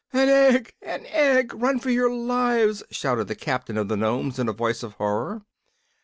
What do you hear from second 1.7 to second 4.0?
for your lives!" shouted the captain of the